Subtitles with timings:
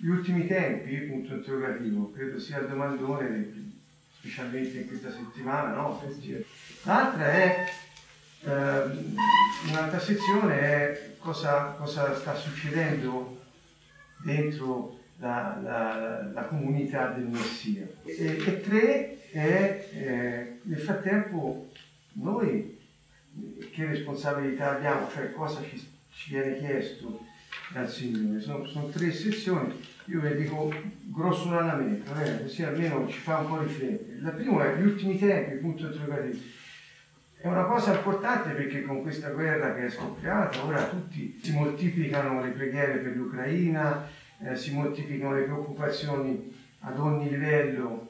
[0.00, 3.72] gli ultimi tempi, punto interrogativo, credo sia il domandone,
[4.18, 6.02] specialmente in questa settimana, no?
[6.84, 7.66] L'altra è,
[8.44, 8.82] eh,
[9.68, 13.42] un'altra sezione è cosa, cosa sta succedendo
[14.24, 17.86] dentro la, la, la, comunità del Messia.
[18.04, 21.70] E, e tre è, eh, nel frattempo,
[22.12, 22.78] noi
[23.70, 25.78] che responsabilità abbiamo, cioè cosa ci,
[26.10, 27.28] ci viene chiesto
[27.72, 28.40] dal Signore.
[28.40, 30.72] Sono, sono, tre sezioni, io ve le dico
[31.04, 34.20] grossolanamente, eh, così almeno ci fa un po' riflettere.
[34.20, 36.58] La prima è gli ultimi tempi, punto interrogativo.
[37.42, 42.42] È una cosa importante perché con questa guerra che è scoppiata ora tutti si moltiplicano
[42.42, 44.06] le preghiere per l'Ucraina,
[44.42, 48.08] eh, si moltiplicano le preoccupazioni ad ogni livello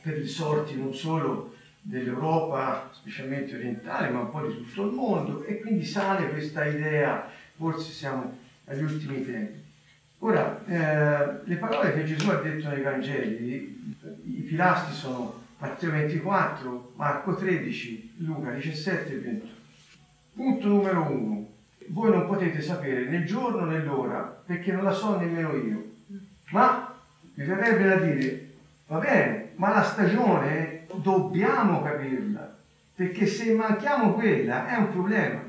[0.00, 5.42] per i sorti non solo dell'Europa, specialmente orientale, ma un po' di tutto il mondo
[5.44, 8.36] e quindi sale questa idea, forse siamo
[8.68, 9.66] agli ultimi tempi.
[10.20, 16.92] Ora, eh, le parole che Gesù ha detto nei Vangeli, i pilastri sono Matteo 24,
[16.96, 19.52] Marco 13, Luca 17 e 21.
[20.34, 21.46] Punto numero uno.
[21.88, 25.90] Voi non potete sapere né il giorno né l'ora, perché non la so nemmeno io.
[26.50, 26.94] Ma
[27.34, 28.50] mi verrebbe da dire,
[28.88, 32.56] va bene, ma la stagione dobbiamo capirla,
[32.94, 35.40] perché se manchiamo quella è un problema.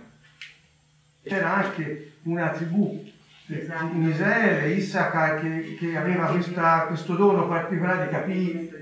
[1.24, 3.04] C'era anche una tribù
[3.48, 3.96] esatto.
[3.96, 8.80] in Israele, Issachar, che, che aveva questa, questo dono particolare di capire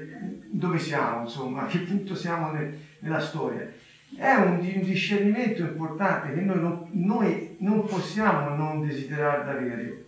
[0.49, 3.69] dove siamo, insomma, a che punto siamo nel, nella storia.
[4.15, 10.05] È un, un, discernimento importante che noi non, noi non possiamo non desiderare d'avere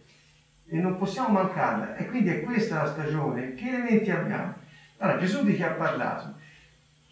[0.67, 1.95] e non possiamo mancarla.
[1.95, 3.55] E quindi è questa la stagione.
[3.55, 4.55] Che elementi abbiamo?
[4.97, 6.35] Allora, Gesù di chi ha parlato?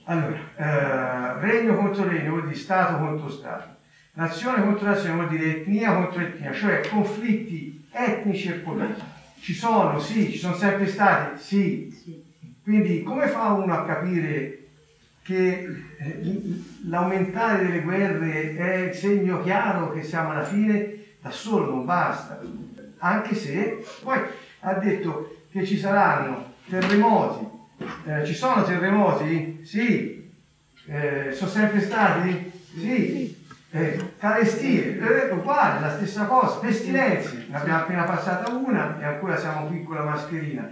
[0.05, 3.75] Allora, eh, regno contro regno vuol dire Stato contro Stato,
[4.17, 9.05] nazione contro nazione vuol dire etnia contro etnia, cioè conflitti etnici e politici.
[9.39, 12.23] Ci sono, sì, ci sono sempre stati, sì.
[12.63, 14.65] Quindi come fa uno a capire
[15.21, 15.67] che
[15.99, 16.21] eh,
[16.87, 20.95] l'aumentare delle guerre è il segno chiaro che siamo alla fine?
[21.21, 22.41] Da solo non basta,
[22.97, 24.19] anche se poi
[24.61, 27.45] ha detto che ci saranno terremoti,
[28.05, 29.59] eh, ci sono terremoti?
[29.63, 30.31] Sì.
[30.87, 32.51] Eh, sono sempre stati?
[32.75, 33.36] Sì.
[33.69, 36.59] Eh, carestie, eh, uguale, la stessa cosa.
[36.59, 40.69] Pestilenze, ne abbiamo appena passata una e ancora siamo qui con la mascherina.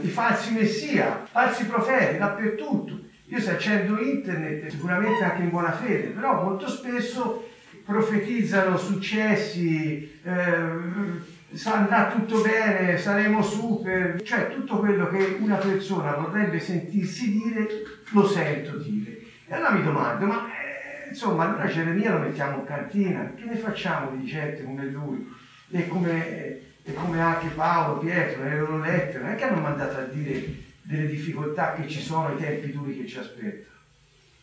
[0.00, 3.00] I falsi messia, falsi profeti, dappertutto.
[3.26, 7.48] Io se accendo internet, sicuramente anche in buona fede, però molto spesso
[7.84, 16.58] profetizzano successi, eh, andrà tutto bene, saremo super, cioè tutto quello che una persona vorrebbe
[16.58, 17.68] sentirsi dire,
[18.12, 19.18] lo sento dire.
[19.46, 20.69] E allora mi domando, ma eh,
[21.10, 25.28] insomma, allora Geremia lo mettiamo in cantina, che ne facciamo di gente come lui
[25.70, 29.98] e come, e come anche Paolo, Pietro, nelle loro lettere, non è che hanno mandato
[29.98, 33.78] a dire delle difficoltà che ci sono, i tempi duri che ci aspettano.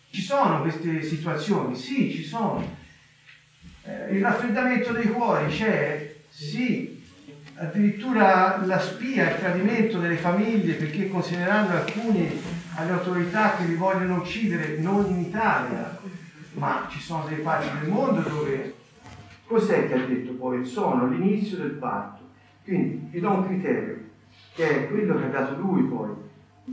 [0.10, 1.76] Ci sono queste situazioni?
[1.76, 2.76] Sì, ci sono.
[3.84, 6.16] Eh, il raffreddamento dei cuori c'è?
[6.30, 7.04] Sì,
[7.56, 12.40] addirittura la spia, il tradimento delle famiglie perché considerando alcuni
[12.76, 16.00] alle autorità che li vogliono uccidere non in Italia,
[16.57, 18.75] ma ci sono delle parti del mondo dove...
[19.45, 20.66] Cos'è che ha detto poi?
[20.66, 22.22] Sono l'inizio del parto.
[22.66, 23.97] Quindi vi do un criterio,
[24.53, 26.09] che è quello che ha dato lui poi.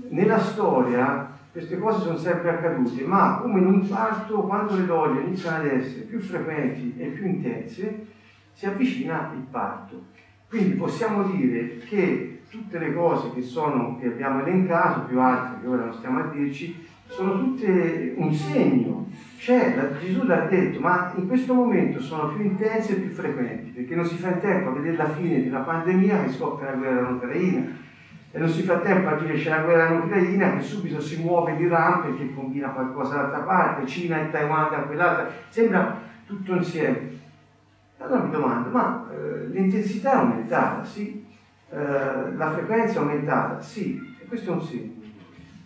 [0.08, 5.20] Nella storia queste cose sono sempre accadute, ma come in un parto, quando le doglie
[5.20, 8.06] iniziano ad essere più frequenti e più intense,
[8.54, 10.06] si avvicina il parto.
[10.48, 15.66] Quindi possiamo dire che tutte le cose che, sono, che abbiamo elencato, più altre che
[15.68, 19.06] ora non stiamo a dirci, sono tutte un segno.
[19.44, 23.72] C'è, la, Gesù l'ha detto, ma in questo momento sono più intense e più frequenti,
[23.72, 26.70] perché non si fa in tempo a vedere la fine di una pandemia che scoppia
[26.70, 27.66] la guerra in Ucraina,
[28.30, 31.20] e non si fa tempo a dire c'è la guerra in Ucraina che subito si
[31.20, 37.10] muove l'Iran perché combina qualcosa dall'altra parte, Cina e Taiwan da quell'altra, sembra tutto insieme.
[37.98, 40.84] Allora mi domando, ma eh, l'intensità è aumentata?
[40.84, 41.22] Sì.
[41.68, 43.60] Eh, la frequenza è aumentata?
[43.60, 44.16] Sì.
[44.22, 44.92] E questo è un segno.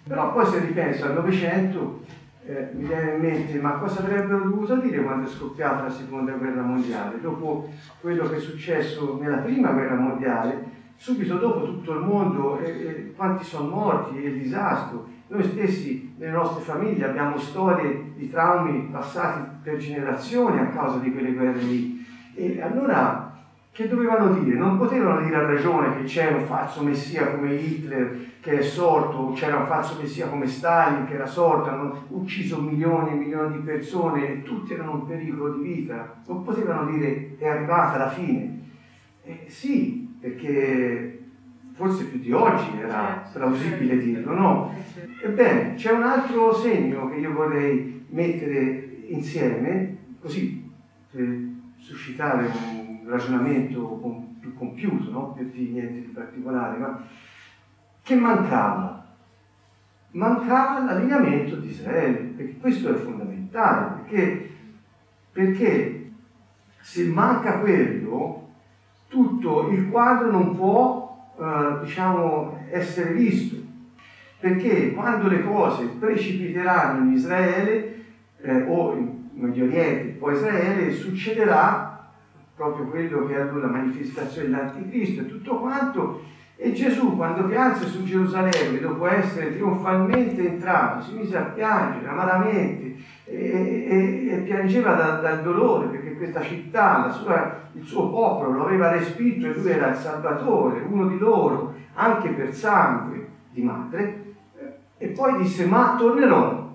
[0.02, 2.00] Però poi se ripenso al Novecento
[2.48, 6.32] eh, mi viene in mente, ma cosa avrebbero dovuto dire quando è scoppiata la seconda
[6.32, 7.20] guerra mondiale?
[7.20, 7.68] Dopo
[8.00, 10.64] quello che è successo nella prima guerra mondiale,
[10.96, 15.06] subito dopo tutto il mondo, eh, eh, quanti sono morti, e il disastro.
[15.26, 21.12] Noi stessi, nelle nostre famiglie, abbiamo storie di traumi passati per generazioni a causa di
[21.12, 22.02] quelle guerre lì.
[22.34, 23.27] E allora
[23.78, 24.58] che dovevano dire?
[24.58, 29.30] Non potevano dire a ragione che c'era un falso messia come Hitler che è sorto,
[29.36, 33.62] c'era un falso messia come Stalin che era sorto, hanno ucciso milioni e milioni di
[33.62, 36.20] persone e tutti erano in pericolo di vita.
[36.26, 38.62] Non potevano dire è arrivata la fine.
[39.22, 41.26] Eh, sì, perché
[41.74, 43.38] forse più di oggi era certo.
[43.38, 44.74] plausibile dirlo, no?
[45.22, 50.68] Ebbene, c'è un altro segno che io vorrei mettere insieme, così
[51.12, 51.28] per
[51.76, 55.32] suscitare un ragionamento più compiuto, no?
[55.32, 57.02] più di niente di particolare, ma
[58.02, 59.06] che mancava?
[60.10, 64.50] Mancava l'allineamento di Israele, perché questo è fondamentale, perché,
[65.32, 66.10] perché
[66.80, 68.48] se manca quello,
[69.08, 73.56] tutto il quadro non può, eh, diciamo, essere visto.
[74.40, 78.04] Perché quando le cose precipiteranno in Israele
[78.40, 81.97] eh, o in Medio Oriente, poi Israele, succederà
[82.58, 86.22] proprio quello che è la manifestazione dell'Anticristo e tutto quanto
[86.60, 92.96] e Gesù, quando pianse su Gerusalemme, dopo essere trionfalmente entrato, si mise a piangere amaramente
[93.26, 98.64] e, e, e piangeva da, dal dolore perché questa città, sua, il suo popolo lo
[98.64, 104.24] aveva respinto e lui era il Salvatore, uno di loro, anche per sangue di madre.
[104.98, 106.68] E poi disse, ma tornerò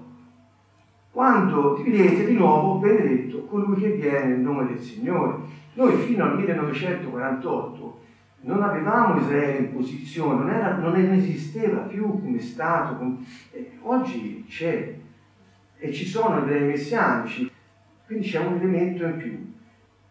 [1.12, 5.62] quando dividete di nuovo benedetto colui che viene nel nome del Signore.
[5.74, 8.02] Noi fino al 1948
[8.42, 13.18] non avevamo Israele in posizione, non, era, non esisteva più come Stato, come...
[13.82, 14.96] oggi c'è
[15.78, 17.50] e ci sono dei messianici,
[18.06, 19.54] quindi c'è un elemento in più.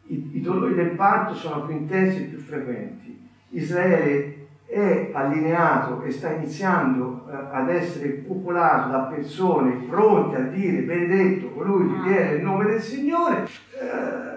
[0.06, 3.28] I, I, dolori del parto sono più intensi e più frequenti.
[3.50, 10.82] Israele è allineato e sta iniziando eh, ad essere popolato da persone pronte a dire
[10.82, 13.44] benedetto colui che viene nel nome del Signore.
[13.44, 14.31] Eh,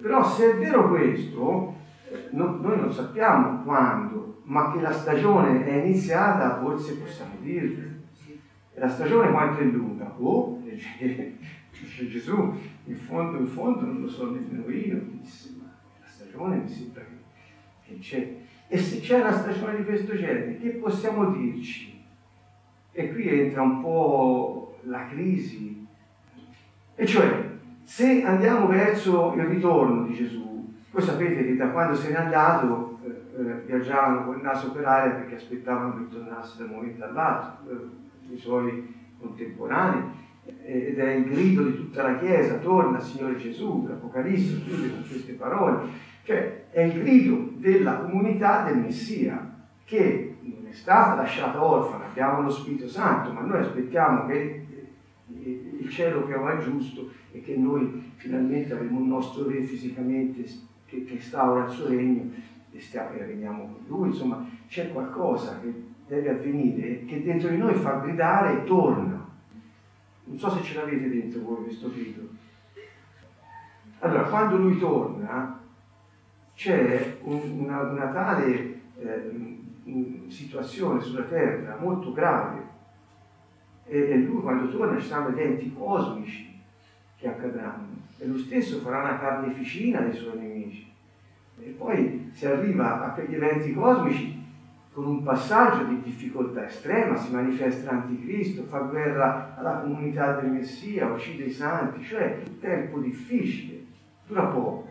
[0.00, 1.76] però se è vero questo,
[2.30, 7.88] no, noi non sappiamo quando, ma che la stagione è iniziata, forse possiamo dirlo.
[8.74, 10.08] La stagione quanto è lunga?
[10.22, 12.54] Oh, dice Gesù,
[12.84, 17.02] in fondo, in fondo non lo so nemmeno io, disse, ma la stagione mi sembra
[17.02, 18.36] che, che c'è.
[18.68, 22.02] E se c'è una stagione di questo genere, che possiamo dirci?
[22.92, 25.86] E qui entra un po' la crisi.
[26.94, 27.49] E cioè,
[27.90, 33.00] se andiamo verso il ritorno di Gesù, voi sapete che da quando se n'è andato
[33.02, 37.68] eh, eh, viaggiavano il naso per aria perché aspettavano che tornasse da un momento all'altro,
[37.68, 40.02] eh, i suoi contemporanei,
[40.62, 45.32] ed è il grido di tutta la Chiesa, torna Signore Gesù, l'Apocalisse chiude con queste
[45.32, 45.88] parole,
[46.22, 49.52] cioè è il grido della comunità del Messia
[49.84, 54.68] che non è stata lasciata orfana, abbiamo lo Spirito Santo, ma noi aspettiamo che
[55.42, 60.44] il cielo che va giusto e che noi finalmente avremo un nostro re fisicamente
[60.86, 62.30] che, che instaura il suo regno
[62.70, 65.72] e, stiamo, e regniamo con lui, insomma c'è qualcosa che
[66.06, 69.28] deve avvenire che dentro di noi fa gridare e torna.
[70.24, 72.28] Non so se ce l'avete dentro voi questo grido.
[74.00, 75.60] Allora, quando lui torna,
[76.54, 79.58] c'è un, una, una, tale eh,
[80.28, 82.69] situazione sulla terra molto grave
[83.90, 86.58] e, lui quando torna ci saranno eventi cosmici
[87.16, 87.88] che accadranno
[88.18, 90.88] e lui stesso farà una carneficina dei suoi nemici.
[91.58, 94.38] E poi si arriva a quegli eventi cosmici
[94.92, 101.10] con un passaggio di difficoltà estrema, si manifesta l'anticristo, fa guerra alla comunità del Messia,
[101.10, 103.84] uccide i santi, cioè un tempo difficile,
[104.26, 104.88] dura poco,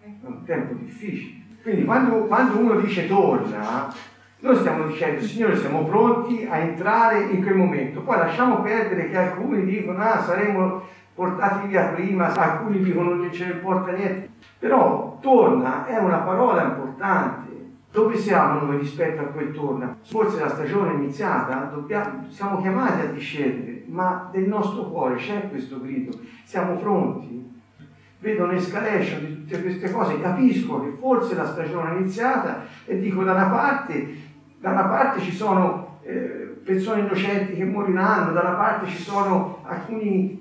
[0.00, 1.40] è un tempo difficile.
[1.62, 3.92] Quindi quando, quando uno dice torna,
[4.42, 8.00] noi stiamo dicendo, Signore, siamo pronti a entrare in quel momento.
[8.00, 10.82] Poi lasciamo perdere che alcuni dicono, ah, saremo
[11.14, 14.30] portati via prima, alcuni dicono che ce ne importa niente.
[14.58, 17.50] Però torna è una parola importante.
[17.92, 19.96] Dove siamo noi rispetto a quel torna?
[20.02, 25.48] Forse la stagione è iniziata, dobbiamo, siamo chiamati a discendere, ma nel nostro cuore c'è
[25.50, 27.48] questo grido, siamo pronti.
[28.18, 33.22] Vedo un'escalation di tutte queste cose, capisco che forse la stagione è iniziata e dico
[33.24, 34.30] da una parte,
[34.62, 39.58] da una parte ci sono eh, persone innocenti che moriranno, da una parte ci sono
[39.64, 40.40] alcuni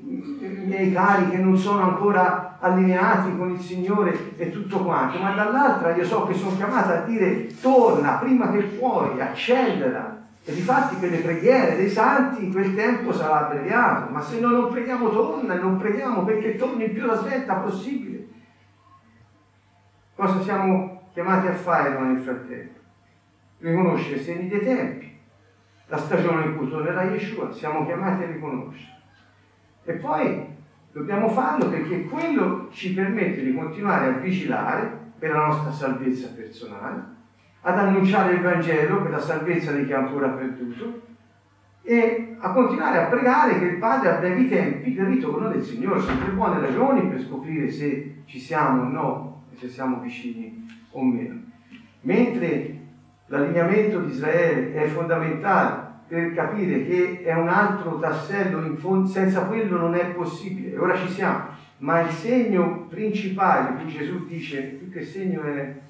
[0.63, 5.95] miei cari che non sono ancora allineati con il Signore e tutto quanto, ma dall'altra
[5.95, 10.19] io so che sono chiamata a dire torna prima che puoi, accelera.
[10.43, 14.53] E difatti per le preghiere dei santi in quel tempo sarà abbreviato, ma se noi
[14.53, 18.27] non preghiamo torna e non preghiamo perché torni il più la svelta possibile.
[20.15, 22.80] Cosa siamo chiamati a fare noi nel frattempo?
[23.61, 25.11] Riconoscere i segni dei tempi
[25.91, 28.99] la stagione in cui tornerà Yeshua, siamo chiamati a riconoscere.
[29.83, 30.45] E poi
[30.93, 37.03] dobbiamo farlo perché quello ci permette di continuare a vigilare per la nostra salvezza personale,
[37.59, 41.01] ad annunciare il Vangelo per la salvezza di chi ha ancora perduto
[41.83, 45.99] e a continuare a pregare che il Padre a brevi tempi del ritorno del Signore.
[45.99, 51.03] Sono tre buone ragioni per scoprire se ci siamo o no, se siamo vicini o
[51.03, 51.37] meno.
[52.03, 52.80] Mentre
[53.31, 59.45] l'allineamento di Israele è fondamentale per capire che è un altro tassello, in fondo, senza
[59.45, 60.77] quello non è possibile.
[60.77, 61.45] Ora ci siamo,
[61.77, 65.81] ma il segno principale, qui Gesù dice, più che segno è eh,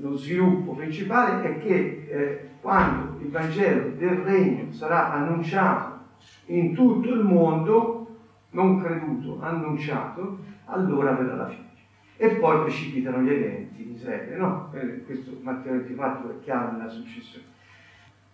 [0.00, 5.92] lo sviluppo principale, è che eh, quando il Vangelo del Regno sarà annunciato
[6.46, 8.06] in tutto il mondo,
[8.52, 11.72] non creduto, annunciato, allora verrà la fine.
[12.16, 14.72] E poi precipitano gli eventi in Israele, no?
[15.04, 17.52] Questo Matteo 24 è chiaro nella successione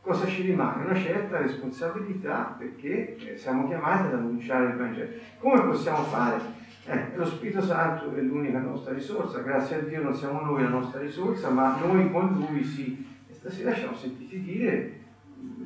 [0.01, 0.85] cosa ci rimane?
[0.85, 5.11] Una certa responsabilità perché eh, siamo chiamati ad annunciare il Vangelo.
[5.39, 6.59] Come possiamo fare?
[6.87, 10.71] Eh, lo Spirito Santo è l'unica nostra risorsa, grazie a Dio non siamo noi la
[10.71, 13.07] nostra risorsa, ma noi con Lui sì.
[13.29, 14.99] E stasera ci siamo sentiti dire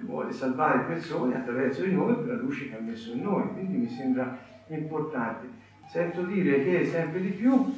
[0.05, 3.79] vuole salvare persone attraverso di noi per la luce che ha messo in noi, quindi
[3.79, 4.37] mi sembra
[4.69, 5.63] importante.
[5.89, 7.73] Sento dire che sempre di più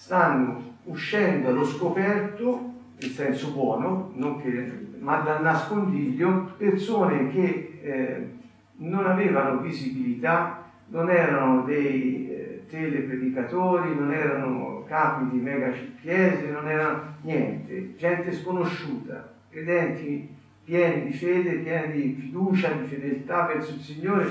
[0.00, 8.28] stanno uscendo allo scoperto, in senso buono, che ma dal nascondiglio, persone che eh,
[8.76, 16.66] non avevano visibilità, non erano dei eh, telepredicatori, non erano capi di mega chiese, non
[16.66, 23.80] erano niente, gente sconosciuta, credenti pieni di fede, pieni di fiducia, di fedeltà verso il
[23.80, 24.28] Signore,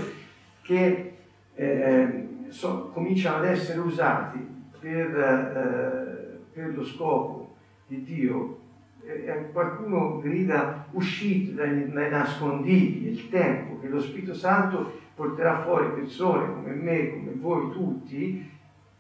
[0.64, 1.14] che
[1.54, 7.56] eh, so, cominciano ad essere usati per, eh, per lo scopo
[7.88, 8.60] di Dio
[9.06, 15.90] eh, qualcuno grida uscite dai, dai nascondigli, il tempo che lo Spirito Santo porterà fuori
[15.90, 18.50] persone come me, come voi tutti,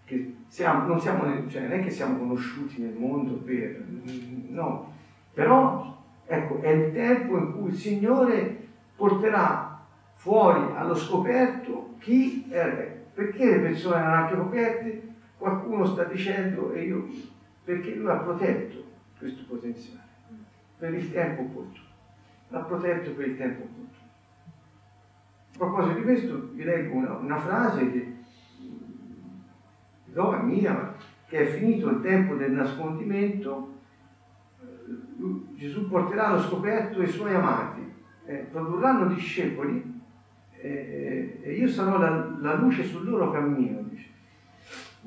[0.05, 3.85] che siamo, non, siamo, cioè, non è che siamo conosciuti nel mondo per,
[4.49, 4.93] no,
[5.33, 8.57] però ecco, è il tempo in cui il Signore
[8.95, 9.79] porterà
[10.15, 15.01] fuori allo scoperto chi è perché le persone erano anche coperte?
[15.39, 17.07] Qualcuno sta dicendo e io
[17.63, 18.83] perché lui ha protetto
[19.17, 20.03] questo potenziale
[20.77, 21.87] per il tempo opportuno.
[22.49, 23.87] L'ha protetto per il tempo opportuno.
[25.53, 28.15] A proposito di questo vi leggo una, una frase che
[30.07, 30.95] do a mia,
[31.27, 33.77] che è finito il tempo del nascondimento,
[35.53, 37.93] Gesù porterà allo scoperto i suoi amati,
[38.25, 40.01] eh, produrranno discepoli
[40.51, 43.83] eh, e io sarò la, la luce sul loro cammino.
[43.83, 44.08] Dice.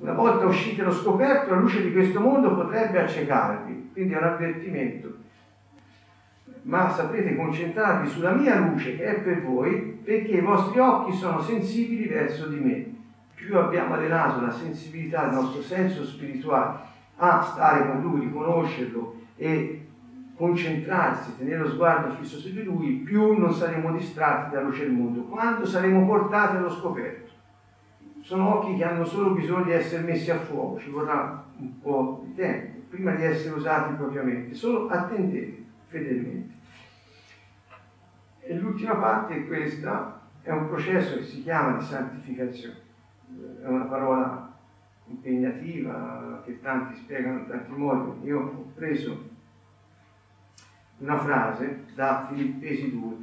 [0.03, 4.25] Una volta usciti allo scoperto, la luce di questo mondo potrebbe accecarvi, quindi è un
[4.25, 5.15] avvertimento.
[6.63, 11.41] Ma saprete concentrarvi sulla mia luce che è per voi, perché i vostri occhi sono
[11.41, 12.95] sensibili verso di me.
[13.33, 16.81] Più abbiamo allenato la sensibilità del nostro senso spirituale
[17.19, 19.87] a stare con Lui, riconoscerlo e
[20.35, 24.95] concentrarsi, tenere lo sguardo fisso su di Lui, più non saremo distratti dalla luce del
[24.95, 27.32] mondo, quando saremo portati allo scoperto
[28.23, 32.23] sono occhi che hanno solo bisogno di essere messi a fuoco, ci vorrà un po'
[32.25, 36.55] di tempo prima di essere usati propriamente, solo attendete fedelmente.
[38.41, 42.77] E l'ultima parte è questa, è un processo che si chiama di santificazione,
[43.63, 44.53] è una parola
[45.07, 48.27] impegnativa che tanti spiegano in tanti modi.
[48.27, 49.31] Io ho preso
[50.99, 53.17] una frase da Filippesi 2,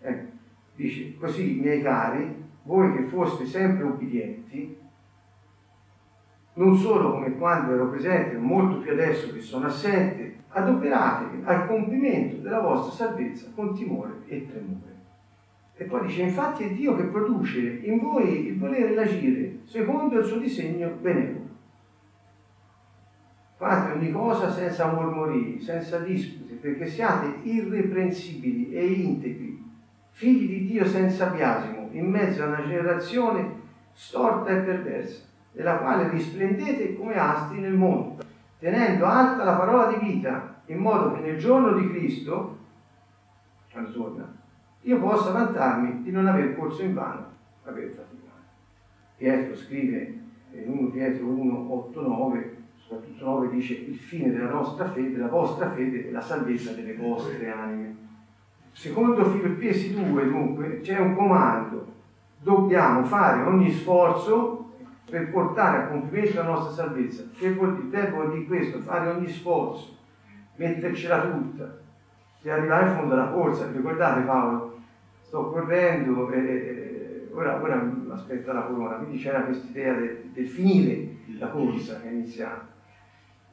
[0.00, 0.30] ecco,
[0.74, 4.78] dice così miei cari, voi che foste sempre ubbidienti,
[6.54, 11.66] non solo come quando ero presente, ma molto più adesso che sono assente, adoperatevi al
[11.66, 14.92] compimento della vostra salvezza con timore e tremore.
[15.76, 20.18] E poi dice, infatti è Dio che produce in voi il volere e l'agire secondo
[20.18, 21.42] il suo disegno benevolo.
[23.56, 29.63] Fate ogni cosa senza mormorii, senza dispute, perché siate irreprensibili e integri,
[30.14, 36.08] figli di Dio senza biasimo, in mezzo a una generazione storta e perversa, nella quale
[36.08, 38.22] risplendete come astri nel mondo,
[38.60, 42.58] tenendo alta la parola di vita, in modo che nel giorno di Cristo,
[43.72, 44.32] quando torna,
[44.82, 47.26] io possa vantarmi di non aver corso in vano,
[47.64, 48.42] aver faticato.
[49.16, 50.20] Pietro scrive
[50.52, 55.26] in 1 Pietro 1, 8, 9, soprattutto 9 dice il fine della nostra fede, della
[55.26, 58.03] vostra fede è la salvezza delle vostre anime.
[58.74, 61.92] Secondo Filippesi 2, dunque, c'è un comando.
[62.40, 64.72] Dobbiamo fare ogni sforzo
[65.08, 67.22] per portare a compimento la nostra salvezza.
[67.32, 68.02] Che vuol dire?
[68.02, 69.96] Tempo vuol dire questo, fare ogni sforzo,
[70.56, 71.78] mettercela tutta,
[72.42, 73.70] per arrivare in fondo alla corsa.
[73.70, 74.78] Ricordate Paolo,
[75.22, 80.48] sto correndo e ora, ora mi aspetta la corona, quindi c'era questa idea del, del
[80.48, 82.73] finire la corsa che è iniziata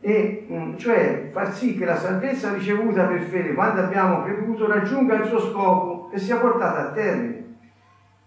[0.02, 5.16] e mm, cioè far sì che la salvezza ricevuta per fede quando abbiamo creduto raggiunga
[5.16, 7.40] il suo scopo e sia portata a termine.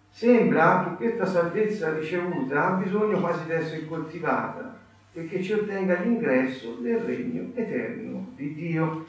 [0.09, 4.78] Sembra che questa salvezza ricevuta ha bisogno quasi di essere coltivata
[5.12, 9.07] perché ci ottenga l'ingresso nel regno eterno di Dio.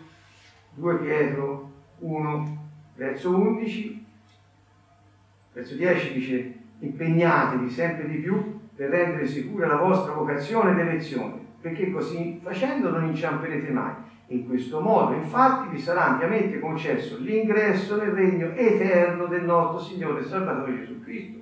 [0.73, 2.57] 2 Pietro 1,
[2.95, 4.05] verso 11,
[5.53, 11.44] verso 10 dice impegnatevi sempre di più per rendere sicura la vostra vocazione ed elezione,
[11.65, 13.91] perché così facendo non inciamperete mai.
[14.27, 20.19] In questo modo, infatti, vi sarà ampiamente concesso l'ingresso nel regno eterno del nostro Signore
[20.19, 21.39] e Salvatore Gesù Cristo.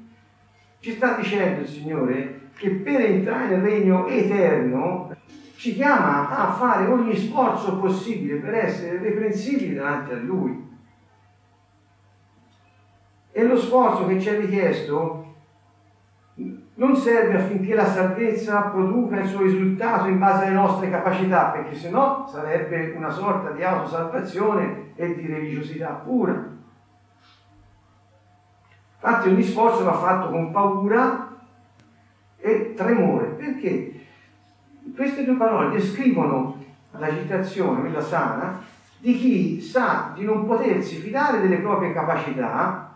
[0.79, 5.13] Ci sta dicendo il Signore che per entrare nel regno eterno
[5.57, 10.69] ci chiama a fare ogni sforzo possibile per essere reprensibili davanti a Lui.
[13.29, 15.32] E lo sforzo che ci è richiesto
[16.35, 21.75] non serve affinché la salvezza produca il suo risultato in base alle nostre capacità, perché
[21.75, 26.51] se no sarebbe una sorta di autosalvazione e di religiosità pura.
[28.95, 31.27] Infatti ogni sforzo va fatto con paura
[32.37, 34.05] e tremore, perché
[34.95, 36.61] queste due parole descrivono
[36.91, 38.61] l'agitazione, quella sana,
[38.97, 42.92] di chi sa di non potersi fidare delle proprie capacità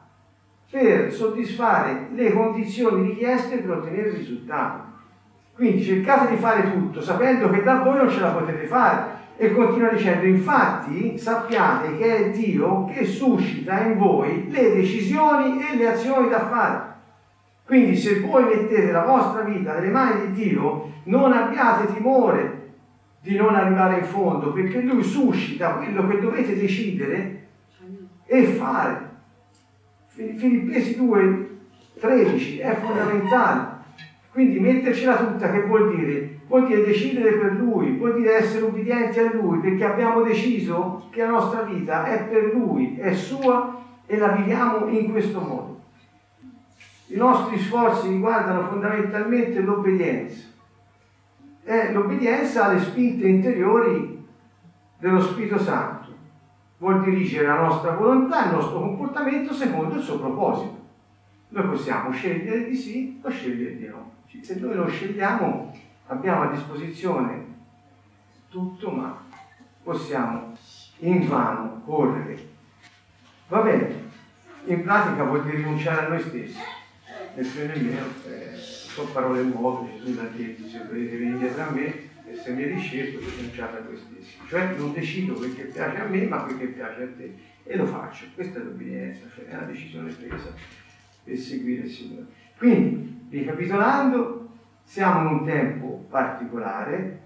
[0.70, 4.86] per soddisfare le condizioni richieste per ottenere il risultato.
[5.54, 9.16] Quindi cercate di fare tutto sapendo che da voi non ce la potete fare.
[9.40, 15.76] E continua dicendo, infatti sappiate che è Dio che suscita in voi le decisioni e
[15.78, 16.96] le azioni da fare.
[17.64, 22.72] Quindi se voi mettete la vostra vita nelle mani di Dio, non abbiate timore
[23.22, 27.48] di non arrivare in fondo, perché Lui suscita quello che dovete decidere
[28.26, 29.07] e fare.
[30.18, 31.58] Filippesi 2,
[32.00, 33.76] 13 è fondamentale.
[34.32, 36.40] Quindi mettercela tutta che vuol dire?
[36.48, 41.22] Vuol dire decidere per Lui, vuol dire essere ubbidienti a Lui, perché abbiamo deciso che
[41.22, 45.82] la nostra vita è per Lui, è sua e la viviamo in questo modo.
[47.08, 50.46] I nostri sforzi riguardano fondamentalmente l'obbedienza.
[51.64, 54.26] E l'obbedienza alle spinte interiori
[54.98, 56.07] dello Spirito Santo
[56.78, 60.86] vuol dirigere la nostra volontà, il nostro comportamento secondo il suo proposito.
[61.50, 64.12] Noi possiamo scegliere di sì o scegliere di no.
[64.42, 65.74] Se noi lo scegliamo
[66.08, 67.56] abbiamo a disposizione
[68.50, 69.24] tutto, ma
[69.84, 70.56] possiamo
[71.00, 72.56] invano correre.
[73.48, 74.10] Va bene,
[74.66, 76.60] in pratica vuol dire rinunciare a noi stessi.
[77.36, 82.07] Nel mio, eh, sono parole nuove, Gesù l'ha detto, se volete venire dietro a me,
[82.30, 84.38] e se mi discepoli rinunciate a voi stessi.
[84.48, 87.36] Cioè non decido perché piace a me, ma perché piace a te.
[87.64, 88.26] E lo faccio.
[88.36, 90.54] Questa è l'obbedienza, cioè è una decisione presa
[91.24, 92.26] per seguire il Signore.
[92.58, 94.50] Quindi, ricapitolando,
[94.84, 97.20] siamo in un tempo particolare,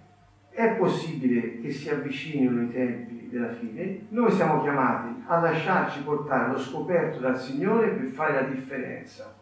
[0.50, 6.50] è possibile che si avvicinino i tempi della fine, noi siamo chiamati a lasciarci portare
[6.50, 9.34] allo scoperto dal Signore per fare la differenza,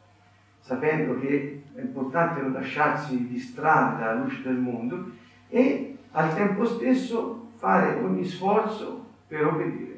[0.60, 5.12] sapendo che è importante non lasciarsi distrarre dalla luce del mondo
[5.50, 9.90] e al tempo stesso fare ogni sforzo per obbedire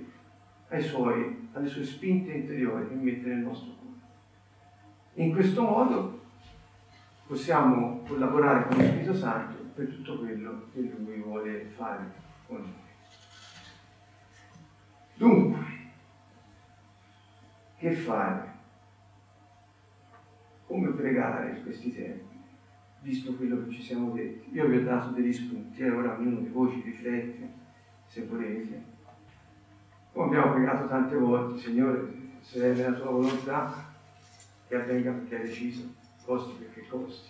[0.80, 4.00] suoi, alle sue spinte interiori che mette nel nostro cuore.
[5.16, 6.20] In questo modo
[7.28, 12.12] possiamo collaborare con lo Spirito Santo per tutto quello che Lui vuole fare
[12.48, 12.90] con noi.
[15.16, 15.66] Dunque,
[17.78, 18.50] che fare?
[20.68, 22.31] Come pregare in questi tempi?
[23.02, 24.54] Visto quello che ci siamo detti.
[24.54, 27.50] Io vi ho dato degli spunti e ora ognuno di voi ci riflette,
[28.08, 28.90] se volete.
[30.14, 33.90] Come abbiamo pregato tante volte, Signore, se è nella tua volontà,
[34.68, 37.30] che avvenga perché hai deciso, costi perché costi.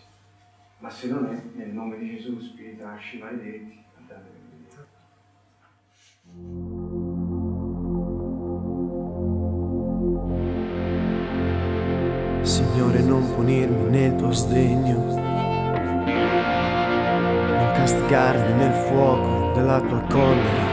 [0.80, 4.86] Ma se non è, nel nome di Gesù, spiritacci maledetti, andate via.
[12.44, 15.31] Signore, non punirmi nel tuo sdegno
[17.82, 20.70] castigarmi nel fuoco della tua collera.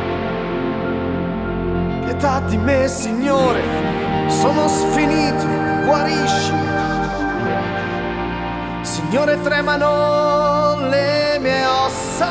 [2.04, 3.62] Pietà di me, Signore,
[4.28, 5.46] sono sfinito,
[5.86, 6.52] guarisci.
[8.82, 12.28] Signore, tremano le mie ossa.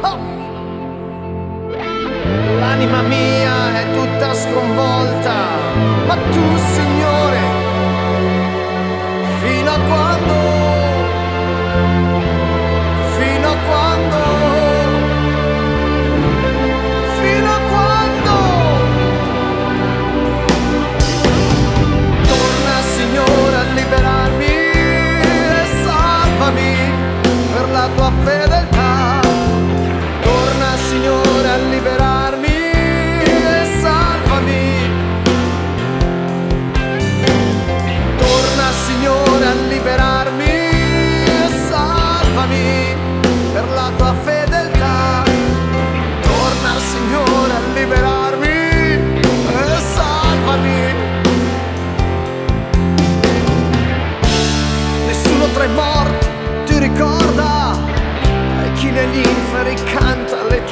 [0.00, 0.18] Oh!
[2.58, 5.34] L'anima mia è tutta sconvolta,
[6.06, 7.40] ma tu, Signore,
[9.40, 10.55] fino a quando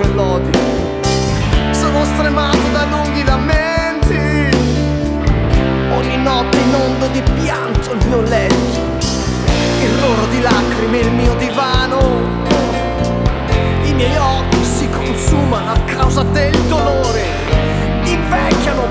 [0.04, 0.50] e lodi.
[1.70, 4.56] Sono stremato da lunghi lamenti.
[5.92, 8.82] Ogni notte inondo di pianto il mio letto.
[9.82, 12.42] Il loro di lacrime il mio divano.
[13.84, 17.22] I miei occhi si consumano a causa del dolore.
[18.04, 18.86] Invecchiano